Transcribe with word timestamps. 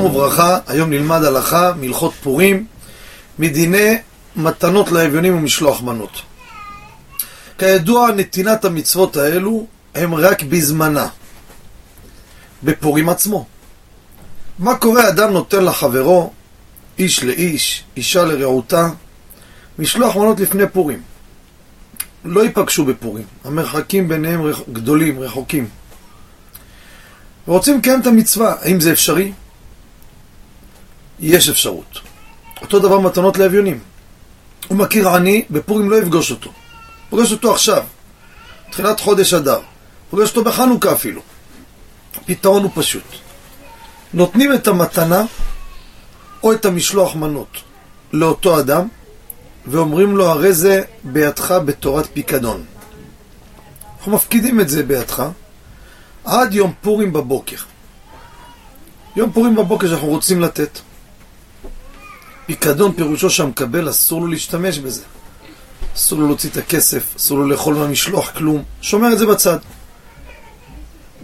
שלום 0.00 0.14
וברכה, 0.14 0.58
היום 0.66 0.90
נלמד 0.90 1.24
הלכה 1.24 1.72
מהלכות 1.76 2.12
פורים, 2.22 2.66
מדיני 3.38 3.98
מתנות 4.36 4.92
לאביונים 4.92 5.36
ומשלוח 5.36 5.82
מנות. 5.82 6.22
כידוע, 7.58 8.10
נתינת 8.10 8.64
המצוות 8.64 9.16
האלו 9.16 9.66
הם 9.94 10.14
רק 10.14 10.42
בזמנה, 10.42 11.08
בפורים 12.62 13.08
עצמו. 13.08 13.46
מה 14.58 14.74
קורה? 14.74 15.08
אדם 15.08 15.32
נותן 15.32 15.64
לחברו, 15.64 16.32
איש 16.98 17.24
לאיש, 17.24 17.84
אישה 17.96 18.24
לרעותה, 18.24 18.88
משלוח 19.78 20.16
מנות 20.16 20.40
לפני 20.40 20.68
פורים. 20.72 21.02
לא 22.24 22.44
ייפגשו 22.44 22.84
בפורים, 22.84 23.24
המרחקים 23.44 24.08
ביניהם 24.08 24.40
גדולים, 24.72 25.20
רחוקים. 25.20 25.68
ורוצים 27.48 27.78
לקיים 27.78 28.00
את 28.00 28.06
המצווה, 28.06 28.54
האם 28.60 28.80
זה 28.80 28.92
אפשרי? 28.92 29.32
יש 31.20 31.48
אפשרות. 31.48 31.98
אותו 32.62 32.78
דבר 32.78 33.00
מתנות 33.00 33.38
לאביונים. 33.38 33.78
הוא 34.68 34.78
מכיר 34.78 35.08
עני, 35.08 35.44
בפורים 35.50 35.90
לא 35.90 35.96
יפגוש 35.96 36.30
אותו. 36.30 36.52
פוגש 37.10 37.32
אותו 37.32 37.52
עכשיו, 37.52 37.82
תחילת 38.70 39.00
חודש 39.00 39.34
אדר. 39.34 39.60
פוגש 40.10 40.28
אותו 40.28 40.44
בחנוכה 40.44 40.92
אפילו. 40.92 41.20
הפתרון 42.16 42.62
הוא 42.62 42.70
פשוט. 42.74 43.02
נותנים 44.14 44.54
את 44.54 44.68
המתנה 44.68 45.24
או 46.42 46.52
את 46.52 46.64
המשלוח 46.64 47.16
מנות 47.16 47.56
לאותו 48.12 48.60
אדם, 48.60 48.88
ואומרים 49.66 50.16
לו, 50.16 50.26
הרי 50.28 50.52
זה 50.52 50.82
בידך 51.04 51.54
בתורת 51.64 52.06
פיקדון. 52.12 52.64
אנחנו 53.98 54.12
מפקידים 54.12 54.60
את 54.60 54.68
זה 54.68 54.82
בידך 54.82 55.22
עד 56.24 56.54
יום 56.54 56.72
פורים 56.80 57.12
בבוקר. 57.12 57.56
יום 59.16 59.32
פורים 59.32 59.56
בבוקר 59.56 59.88
שאנחנו 59.88 60.08
רוצים 60.08 60.40
לתת. 60.40 60.78
פיקדון 62.50 62.92
פירושו 62.92 63.30
שהמקבל 63.30 63.90
אסור 63.90 64.20
לו 64.20 64.26
להשתמש 64.26 64.78
בזה. 64.78 65.02
אסור 65.96 66.18
לו 66.18 66.26
להוציא 66.26 66.50
את 66.50 66.56
הכסף, 66.56 67.16
אסור 67.16 67.38
לו 67.38 67.48
לאכול 67.48 67.74
מהמשלוח 67.74 68.30
כלום. 68.30 68.62
שומר 68.80 69.12
את 69.12 69.18
זה 69.18 69.26
בצד. 69.26 69.58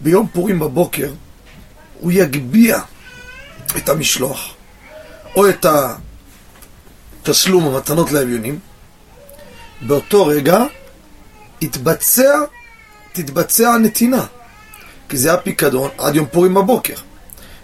ביום 0.03 0.27
פורים 0.33 0.59
בבוקר 0.59 1.13
הוא 2.01 2.13
יגביה 2.13 2.81
את 3.77 3.89
המשלוח 3.89 4.55
או 5.37 5.49
את 5.49 5.67
התשלום 7.23 7.67
המתנות 7.67 8.13
לאביונים. 8.13 8.59
באותו 9.83 10.27
רגע 10.27 10.65
יתבצע, 11.61 12.41
תתבצע 13.13 13.71
הנתינה. 13.71 14.27
כי 15.09 15.17
זה 15.17 15.33
הפיקדון 15.33 15.91
עד 15.99 16.15
יום 16.15 16.27
פורים 16.27 16.55
בבוקר. 16.55 16.97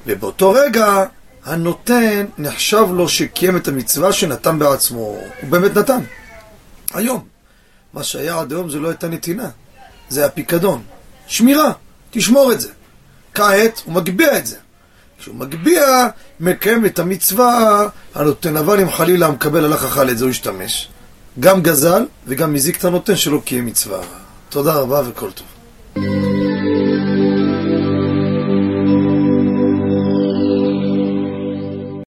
ובאותו 0.07 0.51
רגע 0.51 1.05
הנותן 1.45 2.27
נחשב 2.39 2.87
לו 2.91 3.09
שקיים 3.09 3.57
את 3.57 3.69
המצווה 3.69 4.13
שנתן 4.13 4.59
בעצמו. 4.59 4.99
הוא 5.01 5.51
באמת 5.51 5.77
נתן. 5.77 6.01
היום. 6.95 7.25
מה 7.93 8.03
שהיה 8.03 8.41
עד 8.41 8.53
היום 8.53 8.71
זה 8.71 8.79
לא 8.79 8.89
הייתה 8.89 9.09
נתינה, 9.09 9.49
זה 10.09 10.27
הפיקדון. 10.27 10.83
שמירה, 11.27 11.73
תשמור 12.11 12.53
את 12.53 12.61
זה. 12.61 12.69
כעת 13.35 13.83
הוא 13.85 13.95
מגביה 13.95 14.39
את 14.39 14.47
זה. 14.47 14.57
כשהוא 15.19 15.35
מגביה, 15.35 16.09
מקיים 16.41 16.87
את 16.87 16.99
המצווה 16.99 17.89
הנותן, 18.15 18.57
אבל 18.57 18.81
אם 18.81 18.91
חלילה 18.91 19.27
המקבל 19.27 19.65
הלך 19.65 19.85
אכל 19.85 20.11
את 20.11 20.19
זה, 20.19 20.25
הוא 20.25 20.31
ישתמש. 20.31 20.89
גם 21.41 21.63
גזל 21.63 22.07
וגם 22.27 22.53
מזיק 22.53 22.79
את 22.79 22.85
הנותן 22.85 23.17
שלא 23.17 23.43
קיים 23.45 23.67
מצווה. 23.67 24.01
תודה 24.49 24.75
רבה 24.75 25.03
וכל 25.09 25.31
טוב. 25.31 25.47